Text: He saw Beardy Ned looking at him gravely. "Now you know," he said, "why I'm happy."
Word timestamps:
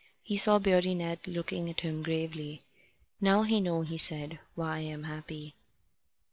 He 0.23 0.35
saw 0.35 0.57
Beardy 0.57 0.95
Ned 0.95 1.27
looking 1.27 1.69
at 1.69 1.81
him 1.81 2.01
gravely. 2.01 2.63
"Now 3.19 3.43
you 3.43 3.61
know," 3.61 3.83
he 3.83 3.99
said, 3.99 4.39
"why 4.55 4.79
I'm 4.79 5.03
happy." 5.03 5.53